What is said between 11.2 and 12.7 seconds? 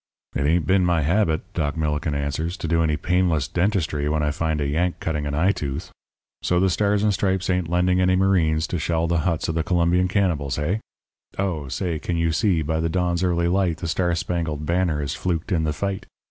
Oh, say, can you see